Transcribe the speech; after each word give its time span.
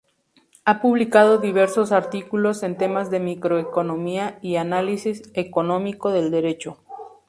Ha 0.65 0.81
publicado 0.81 1.37
diversos 1.37 1.91
artículos 1.91 2.63
en 2.63 2.75
temas 2.75 3.11
de 3.11 3.19
microeconomía 3.19 4.39
y 4.41 4.55
análisis 4.55 5.21
económico 5.35 6.11
del 6.11 6.31
derecho. 6.31 6.79